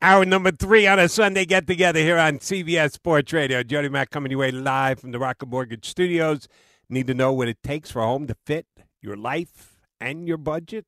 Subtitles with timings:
[0.00, 3.64] Hour number three on a Sunday get together here on CBS Sports Radio.
[3.64, 6.46] Jody Mack coming your way live from the Rocket Mortgage Studios.
[6.88, 8.68] Need to know what it takes for a home to fit
[9.02, 10.86] your life and your budget?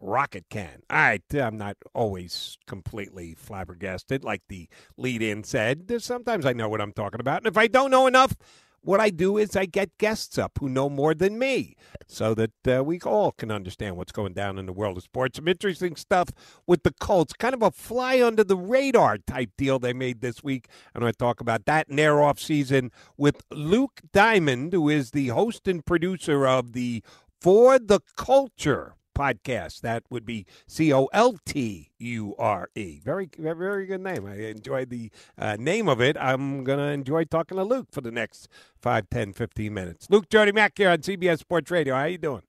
[0.00, 0.82] Rocket can.
[0.90, 6.02] All right, uh, I'm not always completely flabbergasted, like the lead in said.
[6.02, 7.42] Sometimes I know what I'm talking about.
[7.42, 8.34] And if I don't know enough,
[8.82, 11.76] what I do is I get guests up who know more than me
[12.06, 15.36] so that uh, we all can understand what's going down in the world of sports.
[15.36, 16.30] Some interesting stuff
[16.66, 20.42] with the Colts, kind of a fly under the radar type deal they made this
[20.42, 20.68] week.
[20.94, 25.28] And to talk about that in their off season with Luke Diamond, who is the
[25.28, 27.02] host and producer of the
[27.40, 29.80] For the COLTure podcast.
[29.80, 33.00] That would be C O L T U R E.
[33.04, 34.26] Very, very good name.
[34.26, 36.16] I enjoyed the uh, name of it.
[36.18, 40.06] I'm going to enjoy talking to Luke for the next 5, 10, 15 minutes.
[40.10, 41.94] Luke Jody Mack here on CBS Sports Radio.
[41.94, 42.42] How you doing?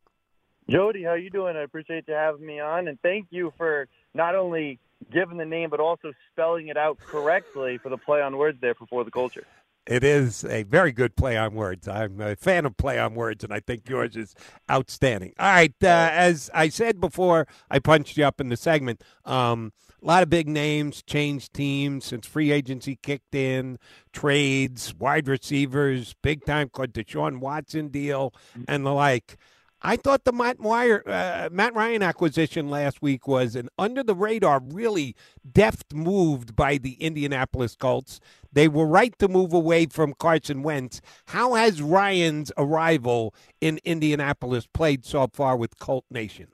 [0.69, 1.57] Jody, how you doing?
[1.57, 4.79] I appreciate you having me on, and thank you for not only
[5.11, 8.75] giving the name but also spelling it out correctly for the play on words there
[8.75, 9.45] for the culture.
[9.87, 11.87] It is a very good play on words.
[11.87, 14.35] I'm a fan of play on words, and I think yours is
[14.69, 15.33] outstanding.
[15.39, 19.03] All right, uh, as I said before, I punched you up in the segment.
[19.25, 23.79] Um, a lot of big names changed teams since free agency kicked in,
[24.13, 28.33] trades, wide receivers, big time the Deshaun Watson deal,
[28.67, 29.37] and the like.
[29.83, 34.13] I thought the Matt, Wire, uh, Matt Ryan acquisition last week was an under the
[34.13, 35.15] radar, really
[35.49, 38.19] deft move by the Indianapolis Colts.
[38.53, 41.01] They were right to move away from Carson Wentz.
[41.27, 46.47] How has Ryan's arrival in Indianapolis played so far with Colt Nation?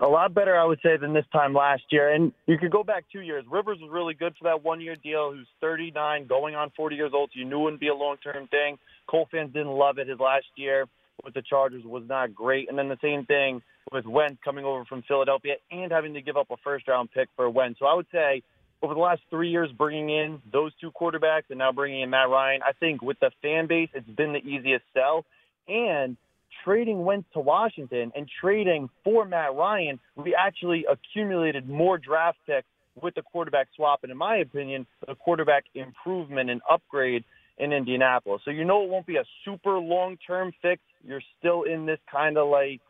[0.00, 2.12] A lot better, I would say, than this time last year.
[2.12, 3.44] And you could go back two years.
[3.48, 5.30] Rivers was really good for that one year deal.
[5.32, 7.30] Who's 39, going on 40 years old.
[7.32, 8.78] So you knew it wouldn't be a long term thing.
[9.08, 10.88] Colt fans didn't love it his last year
[11.24, 12.68] with the Chargers was not great.
[12.68, 13.62] And then the same thing
[13.92, 17.28] with Wentz coming over from Philadelphia and having to give up a first round pick
[17.36, 17.78] for Wentz.
[17.78, 18.42] So I would say
[18.82, 22.28] over the last three years, bringing in those two quarterbacks and now bringing in Matt
[22.28, 25.24] Ryan, I think with the fan base, it's been the easiest sell.
[25.68, 26.16] And
[26.64, 32.66] trading Wentz to Washington and trading for Matt Ryan, we actually accumulated more draft picks
[33.00, 34.00] with the quarterback swap.
[34.02, 37.24] And in my opinion, the quarterback improvement and upgrade
[37.58, 38.42] in Indianapolis.
[38.44, 40.82] So you know it won't be a super long-term fix.
[41.06, 42.80] You're still in this kind of like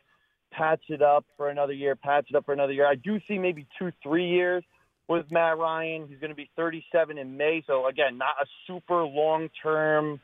[0.51, 2.87] patch it up for another year, patch it up for another year.
[2.87, 4.63] I do see maybe two, three years
[5.07, 6.07] with Matt Ryan.
[6.07, 7.63] He's going to be 37 in May.
[7.67, 10.19] So again, not a super long-term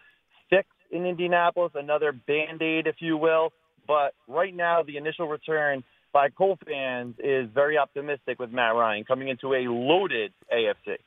[0.50, 3.52] fix in Indianapolis, another band-aid, if you will.
[3.88, 5.84] But right now, the initial return
[6.14, 10.98] by Colt fans is very optimistic with Matt Ryan coming into a loaded AFC.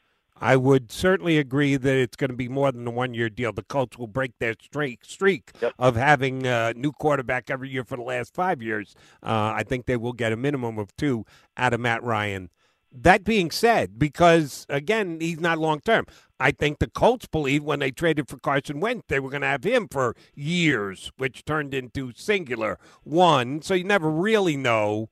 [0.40, 3.52] I would certainly agree that it's going to be more than a one year deal.
[3.52, 5.72] The Colts will break their streak, streak yep.
[5.78, 8.94] of having a new quarterback every year for the last five years.
[9.22, 11.24] Uh, I think they will get a minimum of two
[11.56, 12.50] out of Matt Ryan.
[12.94, 16.06] That being said, because again, he's not long term.
[16.38, 19.46] I think the Colts believed when they traded for Carson Wentz, they were going to
[19.46, 23.62] have him for years, which turned into singular one.
[23.62, 25.08] So you never really know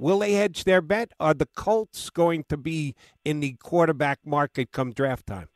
[0.00, 1.12] Will they hedge their bet?
[1.20, 5.48] Are the Colts going to be in the quarterback market come draft time?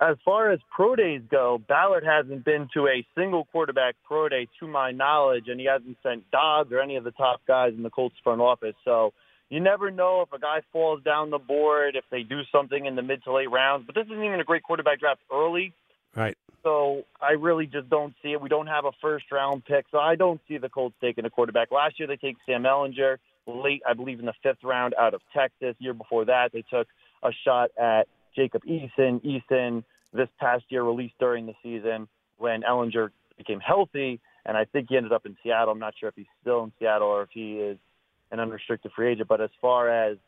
[0.00, 4.48] As far as pro days go, Ballard hasn't been to a single quarterback pro day
[4.58, 7.84] to my knowledge, and he hasn't sent Dodds or any of the top guys in
[7.84, 8.74] the Colts front office.
[8.84, 9.12] So
[9.50, 12.96] you never know if a guy falls down the board, if they do something in
[12.96, 13.86] the mid to late rounds.
[13.86, 15.72] But this isn't even a great quarterback draft early.
[16.16, 16.36] Right.
[16.64, 18.40] So I really just don't see it.
[18.40, 21.30] We don't have a first round pick, so I don't see the Colts taking a
[21.30, 21.70] quarterback.
[21.70, 25.20] Last year they take Sam Ehlinger late, I believe, in the fifth round out of
[25.34, 25.74] Texas.
[25.78, 26.86] Year before that, they took
[27.22, 28.06] a shot at
[28.36, 29.20] Jacob Eason.
[29.24, 34.88] Eason this past year released during the season when Ehlinger became healthy, and I think
[34.88, 35.72] he ended up in Seattle.
[35.72, 37.78] I'm not sure if he's still in Seattle or if he is
[38.30, 39.28] an unrestricted free agent.
[39.28, 40.18] But as far as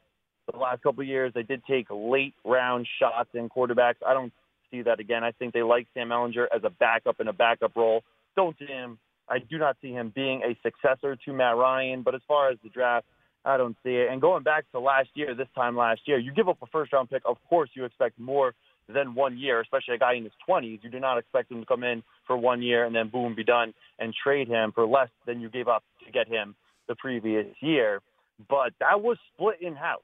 [0.50, 3.96] the last couple of years, they did take late round shots in quarterbacks.
[4.06, 4.32] I don't
[4.70, 5.24] see that again.
[5.24, 8.02] I think they like Sam Ehlinger as a backup in a backup role.
[8.36, 8.98] Don't see him
[9.30, 12.02] I do not see him being a successor to Matt Ryan.
[12.02, 13.06] But as far as the draft,
[13.44, 14.08] I don't see it.
[14.10, 16.92] And going back to last year, this time last year, you give up a first
[16.92, 17.22] round pick.
[17.24, 18.54] Of course, you expect more
[18.92, 20.80] than one year, especially a guy in his 20s.
[20.82, 23.44] You do not expect him to come in for one year and then boom, be
[23.44, 26.54] done and trade him for less than you gave up to get him
[26.88, 28.00] the previous year.
[28.48, 30.02] But that was split in house.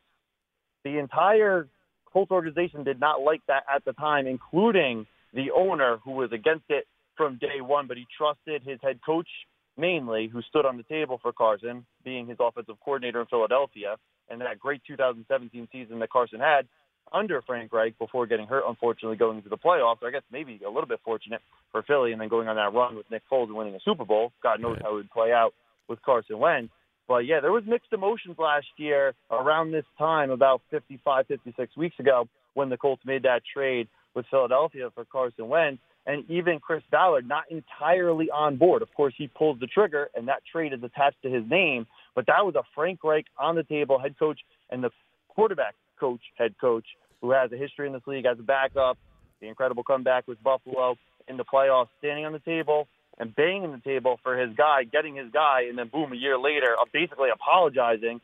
[0.84, 1.69] The entire
[2.12, 6.64] Colts organization did not like that at the time, including the owner who was against
[6.69, 9.28] it from day one, but he trusted his head coach
[9.76, 13.96] mainly, who stood on the table for Carson, being his offensive coordinator in Philadelphia,
[14.30, 16.66] and that great 2017 season that Carson had
[17.12, 20.02] under Frank Reich before getting hurt, unfortunately, going into the playoffs.
[20.02, 21.40] I guess maybe a little bit fortunate
[21.70, 24.04] for Philly, and then going on that run with Nick Foles and winning a Super
[24.04, 24.32] Bowl.
[24.42, 25.54] God knows how it would play out
[25.88, 26.72] with Carson Wentz.
[27.06, 31.98] But yeah, there was mixed emotions last year around this time, about 55, 56 weeks
[32.00, 36.82] ago, when the Colts made that trade with Philadelphia for Carson Wentz and even Chris
[36.90, 38.82] Ballard not entirely on board.
[38.82, 41.86] Of course, he pulls the trigger, and that trade is attached to his name.
[42.14, 44.90] But that was a Frank Reich on the table head coach and the
[45.28, 46.84] quarterback coach head coach
[47.20, 48.98] who has a history in this league as a backup.
[49.40, 50.96] The incredible comeback with Buffalo
[51.28, 52.86] in the playoffs, standing on the table
[53.18, 56.38] and banging the table for his guy, getting his guy, and then boom, a year
[56.38, 58.20] later, uh, basically apologizing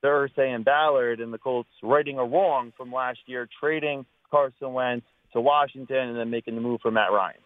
[0.00, 4.72] to Irsay and Ballard and the Colts righting a wrong from last year, trading Carson
[4.72, 5.06] Wentz
[5.36, 7.36] to Washington and then making the move for Matt Ryan.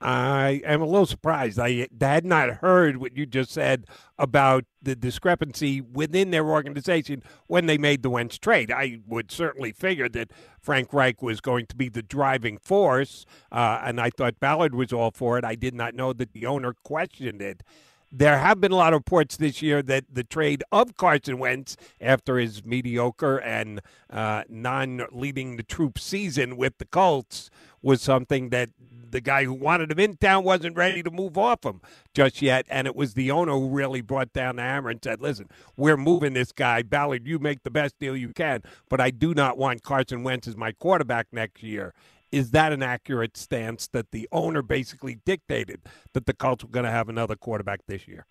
[0.00, 1.58] I am a little surprised.
[1.58, 3.84] I had not heard what you just said
[4.16, 8.70] about the discrepancy within their organization when they made the Wentz trade.
[8.70, 10.30] I would certainly figure that
[10.60, 14.92] Frank Reich was going to be the driving force, uh, and I thought Ballard was
[14.92, 15.44] all for it.
[15.44, 17.64] I did not know that the owner questioned it.
[18.10, 21.76] There have been a lot of reports this year that the trade of Carson Wentz
[22.00, 27.50] after his mediocre and uh, non leading the troop season with the Colts
[27.82, 28.70] was something that
[29.10, 31.80] the guy who wanted him in town wasn't ready to move off him
[32.14, 32.66] just yet.
[32.70, 35.96] And it was the owner who really brought down the hammer and said, listen, we're
[35.96, 36.82] moving this guy.
[36.82, 40.48] Ballard, you make the best deal you can, but I do not want Carson Wentz
[40.48, 41.94] as my quarterback next year
[42.30, 45.80] is that an accurate stance that the owner basically dictated
[46.12, 48.26] that the Colts were going to have another quarterback this year?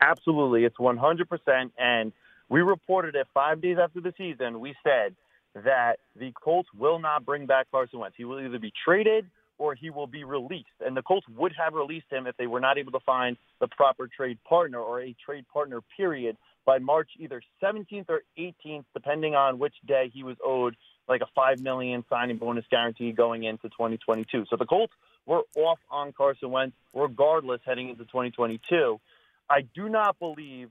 [0.00, 0.64] Absolutely.
[0.64, 1.70] It's 100%.
[1.78, 2.12] And
[2.48, 4.60] we reported it five days after the season.
[4.60, 5.14] We said
[5.54, 8.16] that the Colts will not bring back Carson Wentz.
[8.16, 9.26] He will either be traded
[9.58, 10.66] or he will be released.
[10.84, 13.68] And the Colts would have released him if they were not able to find the
[13.68, 16.36] proper trade partner or a trade partner period
[16.66, 20.74] by March either 17th or 18th, depending on which day he was owed
[21.08, 24.46] like a five million signing bonus guarantee going into 2022.
[24.48, 24.92] So the Colts
[25.26, 29.00] were off on Carson Wentz regardless heading into 2022.
[29.48, 30.70] I do not believe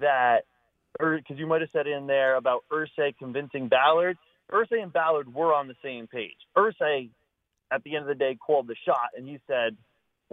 [0.00, 0.44] that,
[1.00, 4.16] er, because you might have said in there about Irsay convincing Ballard.
[4.50, 6.36] Irsay and Ballard were on the same page.
[6.56, 7.10] Irsay,
[7.70, 9.76] at the end of the day, called the shot, and he said,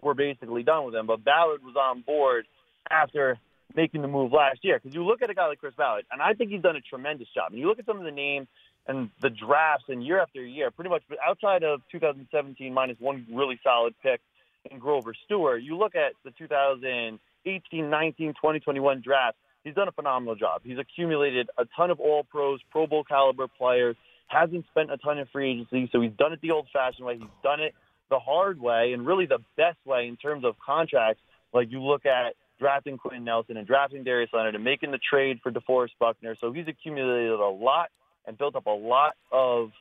[0.02, 2.46] "We're basically done with him." But Ballard was on board
[2.90, 3.40] after
[3.76, 4.80] making the move last year.
[4.80, 6.82] Because you look at a guy like Chris Ballard, and I think he's done a
[6.82, 7.52] tremendous job.
[7.52, 8.48] And you look at some of the names
[8.88, 13.26] and the drafts and year after year, pretty much but outside of 2017 minus one
[13.32, 14.22] really solid pick
[14.70, 19.92] in Grover Stewart, you look at the 2018, 19, 20, 21 draft, he's done a
[19.92, 20.62] phenomenal job.
[20.64, 23.96] He's accumulated a ton of all pros, Pro Bowl caliber players,
[24.28, 27.18] hasn't spent a ton of free agency, so he's done it the old fashioned way.
[27.18, 27.74] He's done it
[28.10, 31.22] the hard way and really the best way in terms of contracts.
[31.54, 35.40] Like you look at drafting Quenton Nelson and drafting Darius Leonard and making the trade
[35.42, 36.36] for DeForest Buckner.
[36.40, 37.90] So he's accumulated a lot
[38.26, 39.72] and built up a lot of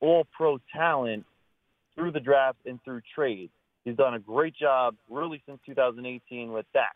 [0.00, 1.24] all pro talent
[1.94, 3.52] through the draft and through trades.
[3.84, 6.92] He's done a great job really since 2018 with that.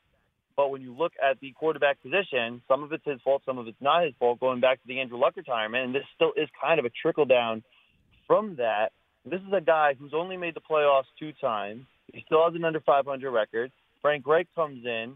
[0.56, 3.66] But when you look at the quarterback position, some of it's his fault, some of
[3.66, 6.48] it's not his fault, going back to the Andrew Luck retirement, and this still is
[6.60, 7.62] kind of a trickle down
[8.26, 8.90] from that.
[9.24, 11.84] This is a guy who's only made the playoffs two times.
[12.12, 13.70] He still has an under 500 record.
[14.02, 15.14] Frank Reich comes in.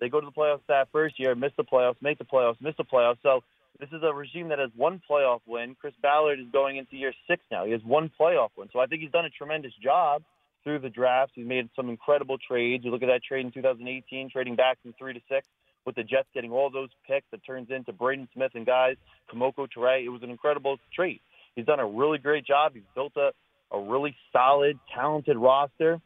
[0.00, 2.74] They go to the playoffs that first year, miss the playoffs, make the playoffs, miss
[2.78, 3.18] the playoffs.
[3.22, 3.42] So
[3.78, 5.76] this is a regime that has one playoff win.
[5.80, 7.64] Chris Ballard is going into year six now.
[7.64, 8.68] He has one playoff win.
[8.72, 10.22] So I think he's done a tremendous job
[10.64, 11.32] through the drafts.
[11.34, 12.84] He's made some incredible trades.
[12.84, 15.46] You look at that trade in 2018, trading back from three to six
[15.86, 18.96] with the Jets getting all those picks that turns into Braden Smith and guys,
[19.32, 20.04] Kemoko Turay.
[20.04, 21.20] It was an incredible trade.
[21.54, 22.72] He's done a really great job.
[22.74, 23.30] He's built a,
[23.74, 26.00] a really solid, talented roster.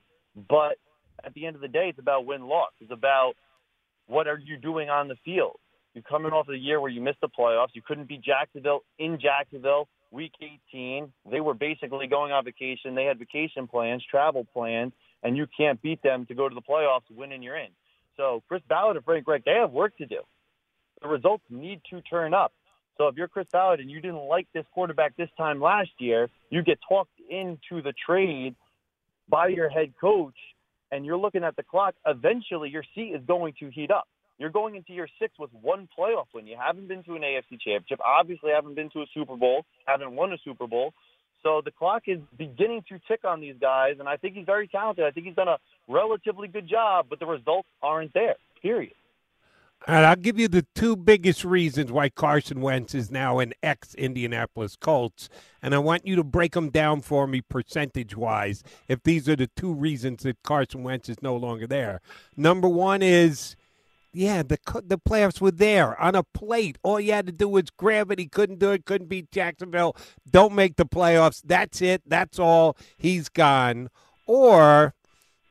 [0.49, 0.77] But
[1.25, 2.71] at the end of the day, it's about win-loss.
[2.81, 3.35] It's about
[4.07, 5.59] what are you doing on the field.
[5.95, 7.69] You're coming off of a year where you missed the playoffs.
[7.73, 10.33] You couldn't beat Jacksonville in Jacksonville week
[10.73, 11.13] 18.
[11.31, 12.95] They were basically going on vacation.
[12.95, 16.63] They had vacation plans, travel plans, and you can't beat them to go to the
[16.63, 17.71] playoffs, win, and you're in.
[18.17, 20.21] So Chris Ballard and Frank Reich, they have work to do.
[21.03, 22.53] The results need to turn up.
[22.97, 26.29] So if you're Chris Ballard and you didn't like this quarterback this time last year,
[26.51, 28.55] you get talked into the trade
[29.29, 30.37] by your head coach,
[30.93, 31.95] and you're looking at the clock.
[32.07, 34.07] Eventually, your seat is going to heat up.
[34.39, 36.47] You're going into year six with one playoff win.
[36.47, 38.01] You haven't been to an AFC championship.
[38.05, 39.65] Obviously, haven't been to a Super Bowl.
[39.87, 40.93] Haven't won a Super Bowl.
[41.43, 44.67] So the clock is beginning to tick on these guys, and I think he's very
[44.67, 45.05] talented.
[45.05, 48.37] I think he's done a relatively good job, but the results aren't there.
[48.63, 48.95] Period.
[49.87, 53.95] And I'll give you the two biggest reasons why Carson Wentz is now an ex
[53.95, 55.29] Indianapolis Colts.
[55.61, 59.37] And I want you to break them down for me percentage wise if these are
[59.37, 62.01] the two reasons that Carson Wentz is no longer there.
[62.37, 63.57] Number one is.
[64.17, 66.79] Yeah, the the playoffs were there on a plate.
[66.85, 68.21] All you had to do was grab it.
[68.21, 68.85] He couldn't do it.
[68.85, 69.97] Couldn't beat Jacksonville.
[70.31, 71.43] Don't make the playoffs.
[71.45, 72.03] That's it.
[72.07, 72.77] That's all.
[72.97, 73.91] He's gone.
[74.27, 74.95] Or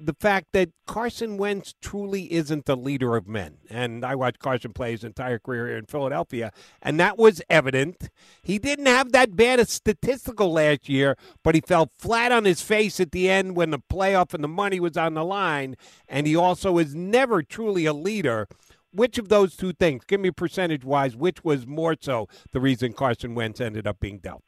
[0.06, 3.58] the fact that Carson Wentz truly isn't the leader of men.
[3.70, 8.10] And I watched Carson play his entire career in Philadelphia, and that was evident.
[8.42, 12.62] He didn't have that bad a statistical last year, but he fell flat on his
[12.62, 15.76] face at the end when the playoff and the money was on the line.
[16.08, 18.48] And he also is never truly a leader.
[18.92, 22.94] Which of those two things, give me percentage wise, which was more so the reason
[22.94, 24.44] Carson Wentz ended up being dealt?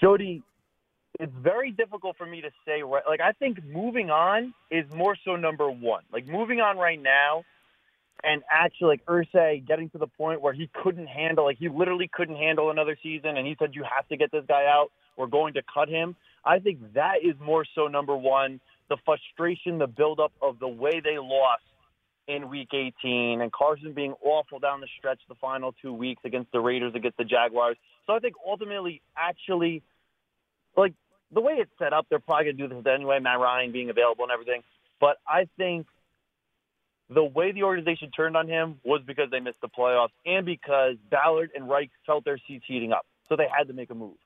[0.00, 0.42] Jody,
[1.18, 5.16] it's very difficult for me to say right like I think moving on is more
[5.24, 6.02] so number one.
[6.12, 7.44] Like moving on right now
[8.24, 12.10] and actually like Irsay getting to the point where he couldn't handle like he literally
[12.12, 14.90] couldn't handle another season and he said you have to get this guy out.
[15.16, 16.14] We're going to cut him.
[16.44, 18.60] I think that is more so number one.
[18.88, 21.62] The frustration, the buildup of the way they lost
[22.28, 26.52] in week 18 and Carson being awful down the stretch the final two weeks against
[26.52, 27.76] the Raiders, against the Jaguars.
[28.06, 29.82] So I think ultimately actually
[30.76, 30.94] like
[31.32, 33.90] the way it's set up, they're probably going to do this anyway, Matt Ryan being
[33.90, 34.62] available and everything.
[35.00, 35.86] But I think
[37.10, 40.96] the way the organization turned on him was because they missed the playoffs and because
[41.10, 43.06] Ballard and Reich felt their seats heating up.
[43.28, 44.16] So they had to make a move.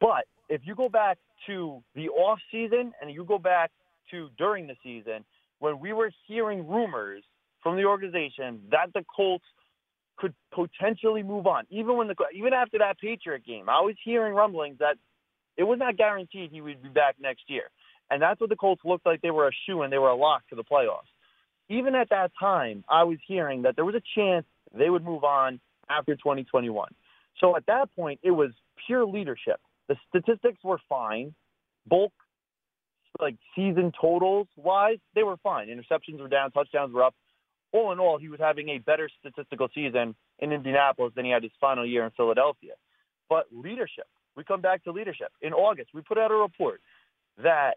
[0.00, 3.70] But if you go back to the off season and you go back
[4.10, 5.24] to during the season,
[5.58, 7.22] when we were hearing rumors
[7.62, 9.44] from the organization that the Colts
[10.16, 14.34] could potentially move on, even when the even after that Patriot game, I was hearing
[14.34, 14.96] rumblings that
[15.56, 17.64] it was not guaranteed he would be back next year.
[18.10, 20.16] And that's what the Colts looked like they were a shoe and they were a
[20.16, 21.10] lock for the playoffs.
[21.68, 25.24] Even at that time, I was hearing that there was a chance they would move
[25.24, 26.88] on after 2021.
[27.40, 28.50] So at that point, it was
[28.86, 29.60] pure leadership.
[29.88, 31.34] The statistics were fine.
[31.88, 32.12] Bulk,
[33.20, 35.68] like season totals wise, they were fine.
[35.68, 37.14] Interceptions were down, touchdowns were up.
[37.72, 41.42] All in all, he was having a better statistical season in Indianapolis than he had
[41.42, 42.72] his final year in Philadelphia.
[43.28, 45.28] But leadership, we come back to leadership.
[45.40, 46.80] In August, we put out a report
[47.42, 47.74] that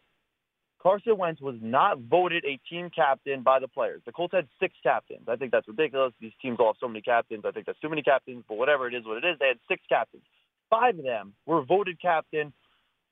[0.81, 4.01] Carson Wentz was not voted a team captain by the players.
[4.05, 5.23] The Colts had six captains.
[5.27, 6.13] I think that's ridiculous.
[6.21, 7.43] These teams all have so many captains.
[7.45, 9.59] I think that's too many captains, but whatever it is, what it is, they had
[9.67, 10.23] six captains.
[10.69, 12.53] Five of them were voted captain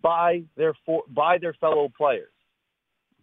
[0.02, 2.32] by their for, by their fellow players,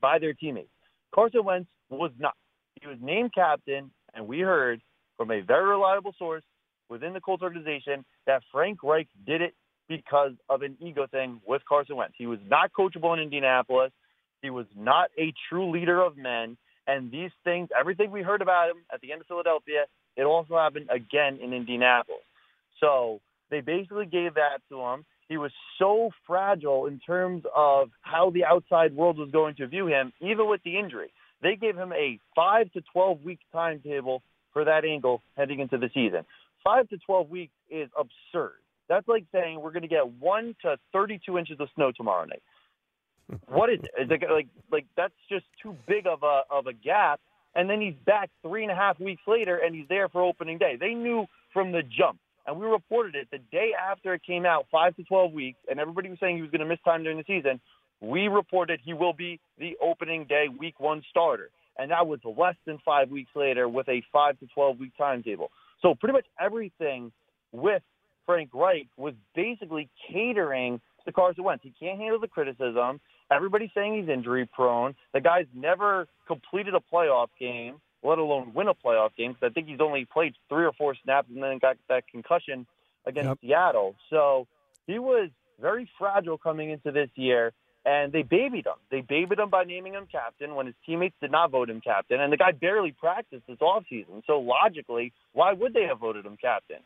[0.01, 0.69] by their teammates.
[1.15, 2.35] Carson Wentz was not.
[2.81, 4.83] He was named captain, and we heard
[5.17, 6.43] from a very reliable source
[6.91, 9.55] within the Colts organization that Frank Reich did it
[9.89, 12.15] because of an ego thing with Carson Wentz.
[12.17, 13.93] He was not coachable in Indianapolis.
[14.43, 16.57] He was not a true leader of men.
[16.87, 19.87] And these things, everything we heard about him at the end of Philadelphia,
[20.17, 22.21] it also happened again in Indianapolis.
[22.81, 25.05] So they basically gave that to him.
[25.29, 29.87] He was so fragile in terms of how the outside world was going to view
[29.87, 31.11] him, even with the injury.
[31.43, 34.23] They gave him a 5 to 12 week timetable
[34.53, 36.25] for that angle heading into the season.
[36.65, 38.53] 5 to 12 weeks is absurd.
[38.89, 42.43] That's like saying we're going to get one to 32 inches of snow tomorrow night.
[43.49, 44.11] what is it?
[44.11, 47.21] It like like that's just too big of a of a gap?
[47.55, 50.59] And then he's back three and a half weeks later, and he's there for opening
[50.59, 50.77] day.
[50.79, 54.67] They knew from the jump, and we reported it the day after it came out,
[54.73, 57.17] five to 12 weeks, and everybody was saying he was going to miss time during
[57.17, 57.61] the season.
[58.01, 62.57] We reported he will be the opening day, week one starter, and that was less
[62.67, 65.53] than five weeks later with a five to 12 week timetable.
[65.81, 67.13] So pretty much everything
[67.53, 67.83] with
[68.27, 71.63] Frank Reich was basically catering to Carson Wentz.
[71.63, 73.01] He can't handle the criticism.
[73.31, 74.95] Everybody's saying he's injury prone.
[75.13, 79.53] The guy's never completed a playoff game, let alone win a playoff game, because I
[79.53, 82.67] think he's only played three or four snaps and then got that concussion
[83.07, 83.39] against yep.
[83.41, 83.95] Seattle.
[84.11, 84.47] So
[84.87, 87.53] he was very fragile coming into this year,
[87.85, 88.75] and they babied him.
[88.91, 92.21] They babied him by naming him captain when his teammates did not vote him captain,
[92.21, 94.23] and the guy barely practiced this offseason.
[94.27, 96.79] So logically, why would they have voted him captain?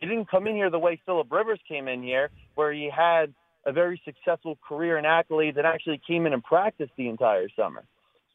[0.00, 3.34] He didn't come in here the way Philip Rivers came in here, where he had
[3.64, 7.84] a very successful career and accolades and actually came in and practiced the entire summer.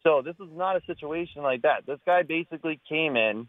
[0.04, 1.86] So this is not a situation like that.
[1.86, 3.48] This guy basically came in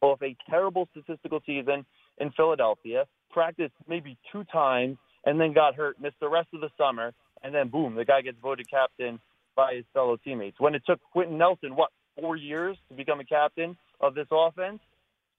[0.00, 1.86] off a terrible statistical season
[2.18, 6.70] in Philadelphia, practiced maybe two times, and then got hurt, missed the rest of the
[6.76, 7.12] summer,
[7.42, 9.20] and then boom, the guy gets voted captain
[9.54, 10.58] by his fellow teammates.
[10.60, 14.80] When it took Quenton Nelson, what, four years to become a captain of this offense?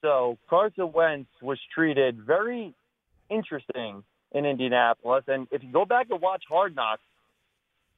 [0.01, 2.74] So Carson Wentz was treated very
[3.30, 5.24] interesting in Indianapolis.
[5.27, 7.01] And if you go back and watch Hard Knocks,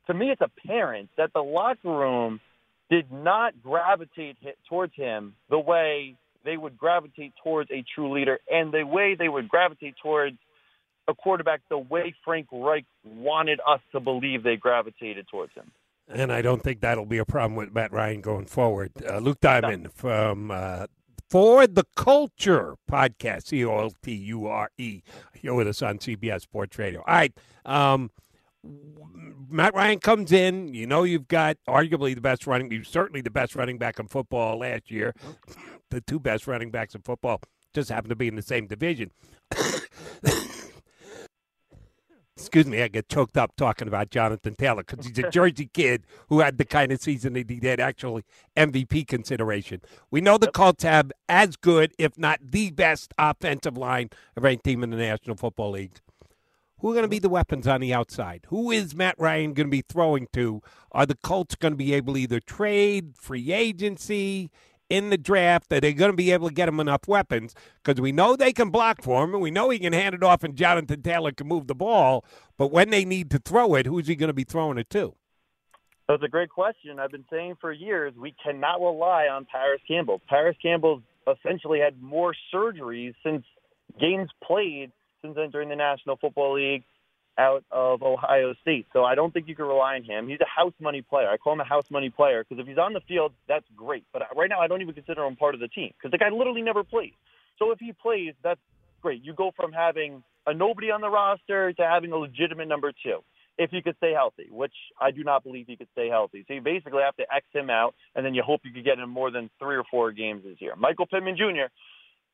[0.08, 2.40] to me, it's apparent that the locker room
[2.90, 4.38] did not gravitate
[4.68, 9.30] towards him the way they would gravitate towards a true leader, and the way they
[9.30, 10.38] would gravitate towards
[11.08, 15.72] a quarterback, the way Frank Reich wanted us to believe they gravitated towards him.
[16.08, 18.92] And I don't think that'll be a problem with Matt Ryan going forward.
[19.08, 19.90] Uh, Luke Diamond no.
[19.94, 20.88] from uh,
[21.30, 25.02] For the COLTure podcast, C O L T U R E,
[25.34, 27.02] here with us on CBS Sports Radio.
[27.02, 27.38] All right.
[27.66, 28.10] Um,
[29.48, 30.74] Matt Ryan comes in.
[30.74, 34.08] You know you've got arguably the best running, you certainly the best running back in
[34.08, 35.14] football last year.
[35.92, 37.42] The two best running backs in football
[37.74, 39.12] just happen to be in the same division.
[42.40, 46.06] Excuse me, I get choked up talking about Jonathan Taylor because he's a Jersey kid
[46.30, 48.24] who had the kind of season that he did, actually
[48.56, 49.82] MVP consideration.
[50.10, 54.58] We know the Colts have as good, if not the best, offensive line of any
[54.58, 56.00] team in the National Football League.
[56.80, 58.46] Who are going to be the weapons on the outside?
[58.48, 60.62] Who is Matt Ryan going to be throwing to?
[60.94, 64.50] Are the Colts going to be able to either trade, free agency,
[64.90, 65.70] in the draft?
[65.70, 67.54] that they're going to be able to get him enough weapons?
[67.84, 70.24] Because we know they can block for him, and we know he can hand it
[70.24, 72.26] off, and Jonathan Taylor can move the ball.
[72.58, 75.16] But when they need to throw it, who's he going to be throwing it to?
[76.08, 77.00] That's a great question.
[77.00, 80.22] I've been saying for years we cannot rely on Parris Campbell.
[80.28, 83.46] Parris Campbell's essentially had more surgeries since
[84.00, 84.92] games played
[85.22, 86.84] since entering the National Football League
[87.40, 88.86] out of Ohio State.
[88.92, 90.28] So I don't think you can rely on him.
[90.28, 91.30] He's a house money player.
[91.30, 94.04] I call him a house money player because if he's on the field, that's great.
[94.12, 96.30] But right now, I don't even consider him part of the team because the guy
[96.30, 97.14] literally never plays.
[97.58, 98.60] So if he plays, that's
[99.02, 99.24] great.
[99.24, 103.20] You go from having a nobody on the roster to having a legitimate number two
[103.58, 106.46] if he could stay healthy, which I do not believe he could stay healthy.
[106.48, 109.00] So you basically have to X him out, and then you hope you could get
[109.00, 110.76] him more than three or four games this year.
[110.78, 111.68] Michael Pittman Jr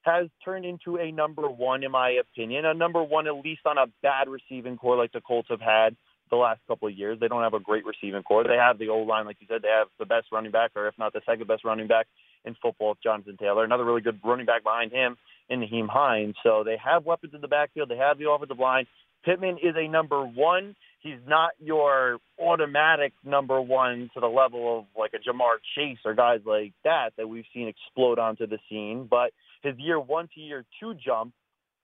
[0.06, 3.78] has turned into a number one, in my opinion, a number one at least on
[3.78, 5.96] a bad receiving core like the Colts have had
[6.30, 7.20] the last couple of years.
[7.20, 8.44] They don't have a great receiving core.
[8.44, 9.62] They have the old line, like you said.
[9.62, 12.08] They have the best running back, or if not the second best running back
[12.46, 13.64] in football, Jonathan Taylor.
[13.64, 15.18] Another really good running back behind him
[15.50, 16.36] in Nyheim Hines.
[16.44, 17.90] So they have weapons in the backfield.
[17.90, 18.86] They have the offensive line.
[19.24, 20.76] Pittman is a number one.
[21.00, 26.16] He's not your automatic number one to the level of like a Ja'Marr Chase or
[26.16, 29.32] guys like that that we've seen explode onto the scene, but–
[29.66, 31.34] his year one to year two jump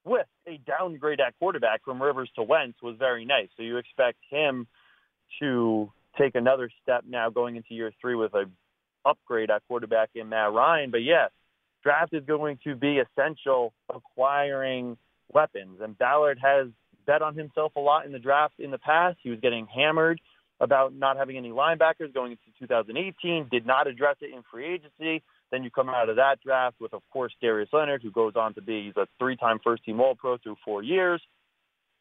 [0.03, 3.49] with a downgrade at quarterback from Rivers to Wentz was very nice.
[3.57, 4.67] So you expect him
[5.39, 8.45] to take another step now going into year three with a
[9.05, 10.91] upgrade at quarterback in Matt Ryan.
[10.91, 11.31] But yes,
[11.83, 14.97] draft is going to be essential acquiring
[15.33, 15.79] weapons.
[15.81, 16.67] And Ballard has
[17.05, 19.17] bet on himself a lot in the draft in the past.
[19.23, 20.19] He was getting hammered
[20.59, 25.23] about not having any linebackers going into 2018, did not address it in free agency.
[25.51, 28.53] Then you come out of that draft with, of course, Darius Leonard, who goes on
[28.53, 31.21] to be he's a three-time first-team All-Pro through four years.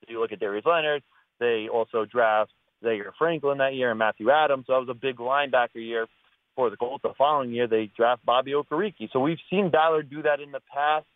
[0.08, 1.02] You look at Darius Leonard.
[1.40, 4.64] They also draft Zaire Franklin that year and Matthew Adams.
[4.66, 6.06] So that was a big linebacker year
[6.54, 7.02] for the Colts.
[7.02, 9.10] The following year, they draft Bobby Okereke.
[9.12, 11.06] So we've seen Ballard do that in the past.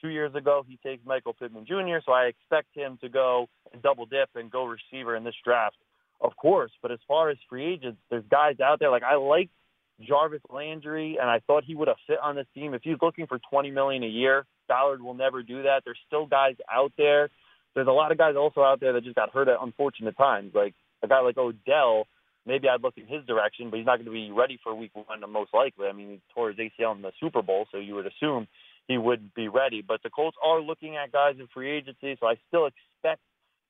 [0.00, 3.82] Two years ago, he takes Michael Pittman Jr., so I expect him to go and
[3.82, 5.76] double dip and go receiver in this draft,
[6.20, 6.70] of course.
[6.82, 8.90] But as far as free agents, there's guys out there.
[8.90, 9.50] Like, I like
[10.00, 12.74] Jarvis Landry, and I thought he would have fit on this team.
[12.74, 15.82] If he's looking for 20 million a year, Ballard will never do that.
[15.84, 17.30] There's still guys out there.
[17.74, 20.52] There's a lot of guys also out there that just got hurt at unfortunate times.
[20.54, 22.06] Like a guy like Odell,
[22.46, 24.92] maybe I'd look in his direction, but he's not going to be ready for Week
[24.94, 25.86] One, most likely.
[25.86, 28.46] I mean, he tore his ACL in the Super Bowl, so you would assume
[28.86, 29.82] he would be ready.
[29.86, 33.20] But the Colts are looking at guys in free agency, so I still expect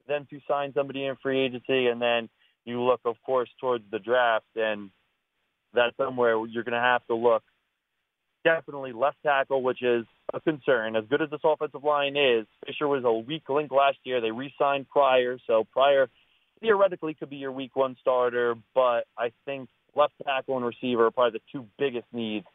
[0.06, 2.28] them to sign somebody in free agency, and then
[2.64, 4.90] you look, of course, towards the draft and
[5.74, 7.42] that's somewhere you're going to have to look.
[8.44, 10.96] Definitely left tackle, which is a concern.
[10.96, 14.20] As good as this offensive line is, Fisher was a weak link last year.
[14.20, 16.08] They re-signed Pryor, so Pryor
[16.60, 21.10] theoretically could be your week one starter, but I think left tackle and receiver are
[21.10, 22.46] probably the two biggest needs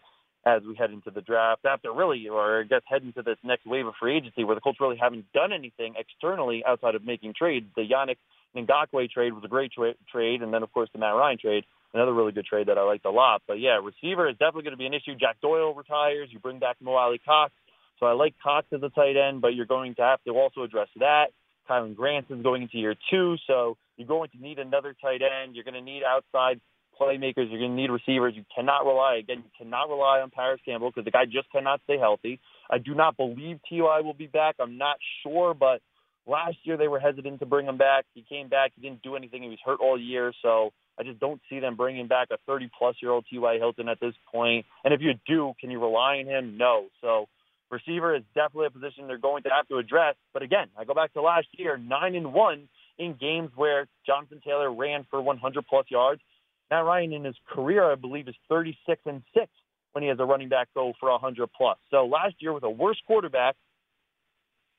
[0.45, 1.65] as we head into the draft.
[1.65, 4.62] After really, or I guess head into this next wave of free agency where the
[4.62, 7.67] Colts really haven't done anything externally outside of making trades.
[7.76, 8.17] The Yannick
[8.56, 11.63] Ngakoue trade was a great tra- trade, and then of course the Matt Ryan trade
[11.93, 13.41] another really good trade that I liked a lot.
[13.47, 15.15] But yeah, receiver is definitely going to be an issue.
[15.15, 16.29] Jack Doyle retires.
[16.32, 17.53] You bring back Mo Alie-Cox.
[17.99, 20.63] So I like Cox as a tight end, but you're going to have to also
[20.63, 21.27] address that.
[21.69, 21.91] Kylen
[22.29, 25.56] is going into year two, so you're going to need another tight end.
[25.56, 26.60] You're going to need outside
[26.99, 27.49] playmakers.
[27.49, 28.34] You're going to need receivers.
[28.36, 31.82] You cannot rely, again, you cannot rely on Parris Campbell because the guy just cannot
[31.86, 32.39] stay healthy.
[32.69, 34.01] I do not believe T.Y.
[34.01, 34.56] will be back.
[34.60, 35.82] I'm not sure, but
[36.27, 38.06] last year they were hesitant to bring him back.
[38.13, 38.71] He came back.
[38.75, 39.43] He didn't do anything.
[39.43, 42.69] He was hurt all year, so I just don't see them bringing back a 30
[42.77, 43.58] plus year old T.Y.
[43.58, 44.65] Hilton at this point.
[44.84, 46.58] And if you do, can you rely on him?
[46.58, 46.88] No.
[47.01, 47.27] So
[47.71, 50.15] receiver is definitely a position they're going to have to address.
[50.34, 54.41] But again, I go back to last year, nine and one in games where Jonathan
[54.45, 56.21] Taylor ran for 100 plus yards.
[56.69, 59.47] Matt Ryan in his career, I believe, is 36 and six
[59.93, 61.77] when he has a running back go for 100 plus.
[61.91, 63.56] So last year with a worse quarterback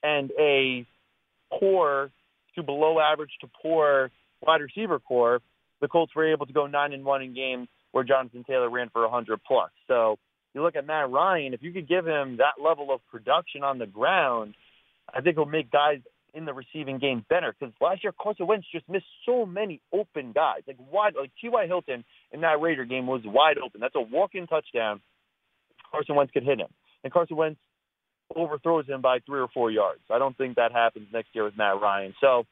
[0.03, 0.87] and a
[1.59, 2.11] poor
[2.55, 5.40] to below average to poor wide receiver core,
[5.85, 8.88] the Colts were able to go nine and one in games where Jonathan Taylor ran
[8.88, 9.70] for 100 plus.
[9.87, 10.16] So
[10.55, 13.77] you look at Matt Ryan, if you could give him that level of production on
[13.79, 14.55] the ground,
[15.12, 15.99] I think it'll make guys
[16.33, 17.53] in the receiving game better.
[17.53, 21.66] Because last year Carson Wentz just missed so many open guys, like wide, like T.Y.
[21.66, 23.83] Hilton in that Raider game was wide open.
[23.83, 25.03] That's a walk-in touchdown.
[25.92, 26.68] Carson Wentz could hit him,
[27.05, 27.61] and Carson Wentz
[28.35, 30.01] overthrows him by three or four yards.
[30.11, 32.14] I don't think that happens next year with Matt Ryan.
[32.23, 32.47] So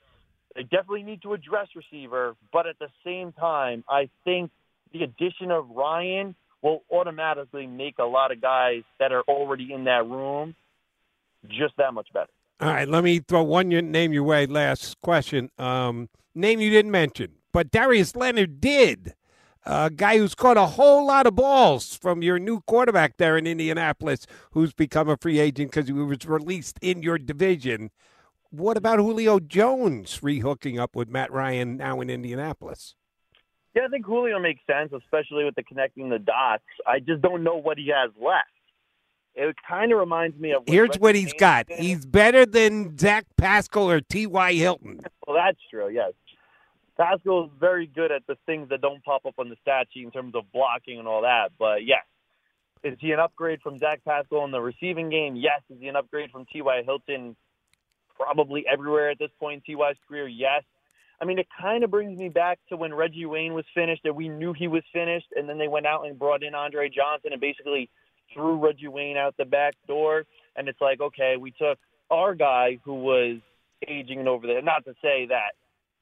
[0.55, 4.51] they definitely need to address receiver, but at the same time, I think
[4.93, 9.85] the addition of Ryan will automatically make a lot of guys that are already in
[9.85, 10.55] that room
[11.49, 12.31] just that much better.
[12.61, 14.47] All right, let me throw one name your way.
[14.47, 15.51] Last question.
[15.59, 19.15] Um, name you didn't mention, but Darius Leonard did.
[19.65, 23.47] A guy who's caught a whole lot of balls from your new quarterback there in
[23.47, 27.91] Indianapolis, who's become a free agent because he was released in your division.
[28.53, 32.95] What about Julio Jones rehooking up with Matt Ryan now in Indianapolis?
[33.75, 36.63] Yeah, I think Julio makes sense, especially with the connecting the dots.
[36.87, 38.51] I just don't know what he has left.
[39.35, 40.65] It kind of reminds me of.
[40.67, 41.65] Here's what he's got.
[41.73, 44.53] He's better than Zach Pascal or T.Y.
[44.53, 45.01] Hilton.
[45.27, 45.89] well, that's true.
[45.89, 46.13] Yes,
[46.99, 50.05] Pascal is very good at the things that don't pop up on the stat sheet
[50.05, 51.53] in terms of blocking and all that.
[51.59, 52.05] But yes,
[52.85, 55.37] is he an upgrade from Zach Pascal in the receiving game?
[55.37, 55.63] Yes.
[55.71, 56.83] Is he an upgrade from T.Y.
[56.85, 57.35] Hilton?
[58.17, 60.29] Probably everywhere at this point in T.Y.'s career.
[60.29, 60.63] Yes.
[61.21, 64.17] I mean, it kind of brings me back to when Reggie Wayne was finished, and
[64.17, 67.33] we knew he was finished, and then they went out and brought in Andre Johnson
[67.33, 67.89] and basically
[68.35, 70.25] threw Reggie Wayne out the back door.
[70.57, 71.79] And it's like, okay, we took
[72.11, 73.39] our guy who was
[73.87, 74.61] aging and over there.
[74.63, 75.53] Not to say that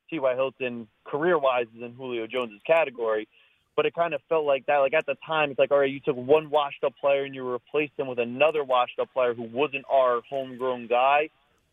[0.09, 0.35] T.Y.
[0.35, 3.29] Hilton, career-wise, is in Julio Jones's category,
[3.77, 4.79] but it kind of felt like that.
[4.79, 7.49] Like at the time, it's like, all right, you took one washed-up player and you
[7.49, 11.29] replaced him with another washed-up player who wasn't our homegrown guy.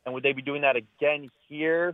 [0.08, 1.94] And would they be doing that again here?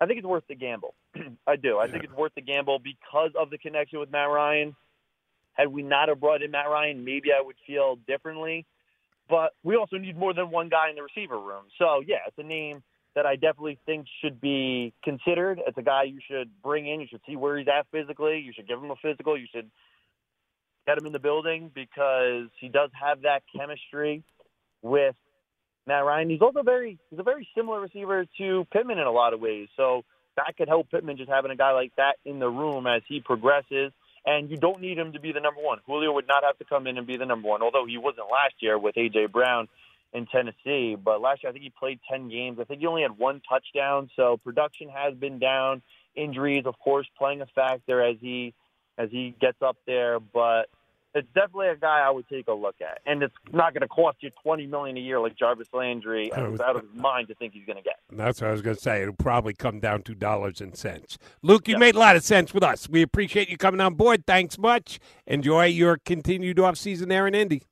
[0.00, 0.94] I think it's worth the gamble.
[1.48, 1.78] I do.
[1.78, 1.90] I yeah.
[1.90, 4.76] think it's worth the gamble because of the connection with Matt Ryan.
[5.54, 8.66] Had we not have brought in Matt Ryan, maybe I would feel differently.
[9.28, 11.64] But we also need more than one guy in the receiver room.
[11.76, 12.84] So yeah, it's a name
[13.16, 15.60] that I definitely think should be considered.
[15.66, 17.00] It's a guy you should bring in.
[17.00, 18.38] You should see where he's at physically.
[18.38, 19.36] You should give him a physical.
[19.36, 19.68] You should
[20.86, 24.22] get him in the building because he does have that chemistry
[24.82, 25.16] with
[25.90, 26.30] Matt Ryan.
[26.30, 29.68] He's also very he's a very similar receiver to Pittman in a lot of ways.
[29.76, 30.04] So
[30.36, 33.20] that could help Pittman just having a guy like that in the room as he
[33.20, 33.92] progresses.
[34.24, 35.78] And you don't need him to be the number one.
[35.86, 38.26] Julio would not have to come in and be the number one, although he wasn't
[38.30, 39.26] last year with A.J.
[39.26, 39.66] Brown
[40.12, 40.94] in Tennessee.
[40.94, 42.58] But last year, I think he played 10 games.
[42.60, 44.10] I think he only had one touchdown.
[44.14, 45.82] So production has been down.
[46.14, 48.54] Injuries, of course, playing a factor as he
[48.96, 50.20] as he gets up there.
[50.20, 50.68] But
[51.14, 53.88] it's definitely a guy I would take a look at, and it's not going to
[53.88, 56.32] cost you twenty million a year like Jarvis Landry.
[56.32, 57.96] I was out of his mind to think he's going to get.
[58.12, 59.02] That's what I was going to say.
[59.02, 61.18] It'll probably come down to dollars and cents.
[61.42, 61.80] Luke, you yep.
[61.80, 62.88] made a lot of sense with us.
[62.88, 64.26] We appreciate you coming on board.
[64.26, 65.00] Thanks much.
[65.26, 67.62] Enjoy your continued off season there in Indy.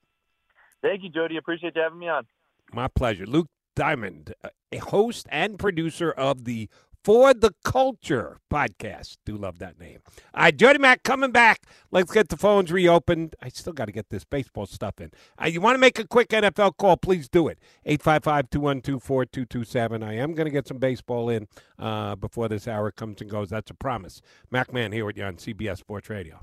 [0.83, 1.37] Thank you, Jody.
[1.37, 2.27] Appreciate you having me on.
[2.72, 3.27] My pleasure.
[3.27, 4.35] Luke Diamond,
[4.72, 6.68] a host and producer of the
[7.09, 9.16] for the COLTure podcast.
[9.25, 10.01] Do love that name.
[10.35, 11.62] All right, Jody Mack coming back.
[11.90, 13.35] Let's get the phones reopened.
[13.40, 15.12] I still got to get this baseball stuff in.
[15.42, 17.59] Uh, you want to make a quick NFL call, please do it.
[17.87, 20.03] 855 212 4227.
[20.03, 23.49] I am going to get some baseball in uh, before this hour comes and goes.
[23.49, 24.21] That's a promise.
[24.51, 26.42] Mac Man here with you on CBS Sports Radio.